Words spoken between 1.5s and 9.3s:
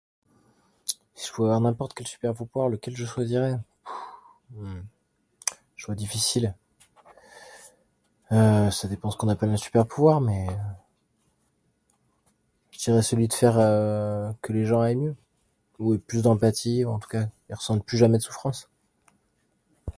n'importe quel super-pouvroir lequel je choisirais? Pfff... Choix difficile... Ca dépend ce qu'on